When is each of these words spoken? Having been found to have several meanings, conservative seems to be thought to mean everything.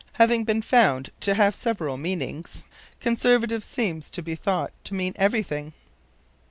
Having 0.13 0.45
been 0.45 0.63
found 0.63 1.11
to 1.19 1.35
have 1.35 1.53
several 1.53 1.95
meanings, 1.95 2.65
conservative 2.99 3.63
seems 3.63 4.09
to 4.09 4.23
be 4.23 4.33
thought 4.33 4.71
to 4.85 4.95
mean 4.95 5.13
everything. 5.15 5.73